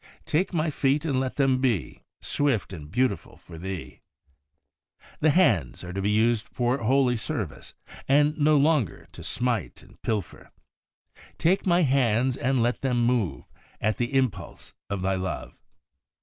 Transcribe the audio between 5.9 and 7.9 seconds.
to be used for holy service,